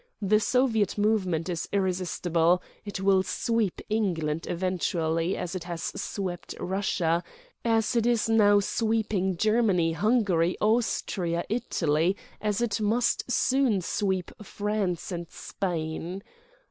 [0.19, 7.23] The soviet movement is irresistible, it will sweep England eventually as it has swept Russia,
[7.63, 15.11] as it is now sweeping Germany, Hungary, Austria, Italy, as it must soon sweep France
[15.11, 16.23] and Spain.